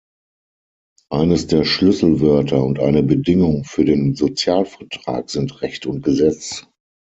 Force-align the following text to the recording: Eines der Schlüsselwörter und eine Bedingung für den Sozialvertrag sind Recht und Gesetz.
Eines 1.11 1.45
der 1.45 1.63
Schlüsselwörter 1.63 2.63
und 2.63 2.79
eine 2.79 3.03
Bedingung 3.03 3.65
für 3.65 3.85
den 3.85 4.15
Sozialvertrag 4.15 5.29
sind 5.29 5.61
Recht 5.61 5.85
und 5.85 6.01
Gesetz. 6.01 6.65